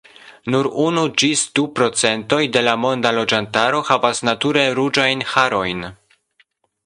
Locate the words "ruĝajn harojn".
4.79-5.87